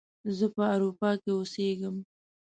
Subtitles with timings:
[0.37, 1.95] زه په اروپا کې اوسیږم